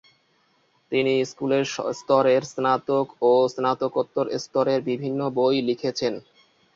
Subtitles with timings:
[0.91, 1.51] তিনি স্কুল
[1.93, 6.13] স্তরের, স্নাতক ও স্নাতকোত্তর স্তরের বিভিন্ন বই লিখেছেন।